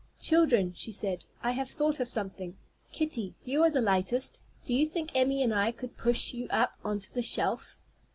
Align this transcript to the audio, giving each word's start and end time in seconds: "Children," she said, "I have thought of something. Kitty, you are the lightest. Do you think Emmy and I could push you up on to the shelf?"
"Children," 0.19 0.73
she 0.75 0.91
said, 0.91 1.25
"I 1.43 1.51
have 1.51 1.69
thought 1.69 1.99
of 1.99 2.07
something. 2.07 2.57
Kitty, 2.91 3.35
you 3.45 3.61
are 3.61 3.69
the 3.69 3.81
lightest. 3.81 4.41
Do 4.65 4.73
you 4.73 4.87
think 4.87 5.11
Emmy 5.13 5.43
and 5.43 5.53
I 5.53 5.71
could 5.71 5.95
push 5.95 6.33
you 6.33 6.47
up 6.49 6.73
on 6.83 6.97
to 6.97 7.13
the 7.13 7.21
shelf?" 7.21 7.77